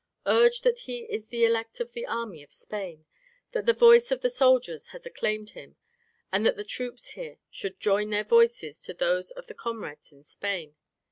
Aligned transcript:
"Urge 0.25 0.61
that 0.61 0.79
he 0.89 1.01
is 1.13 1.27
the 1.27 1.45
elect 1.45 1.79
of 1.79 1.91
the 1.93 2.07
army 2.07 2.41
of 2.41 2.51
Spain, 2.51 3.05
that 3.51 3.67
the 3.67 3.71
voice 3.71 4.09
of 4.09 4.21
the 4.21 4.31
soldiers 4.31 4.87
has 4.87 5.05
acclaimed 5.05 5.51
him, 5.51 5.75
and 6.31 6.43
that 6.43 6.55
the 6.57 6.63
troops 6.63 7.09
here 7.09 7.37
should 7.51 7.79
join 7.79 8.09
their 8.09 8.23
voices 8.23 8.81
to 8.81 8.95
those 8.95 9.29
of 9.29 9.45
their 9.45 9.53
comrades 9.53 10.11
in 10.11 10.23
Spain. 10.23 10.73